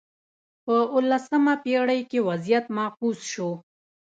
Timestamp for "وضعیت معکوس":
2.27-3.19